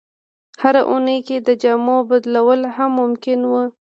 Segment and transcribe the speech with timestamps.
[0.61, 3.63] هره اونۍ کې د جامو بدلول هم ممکن وو.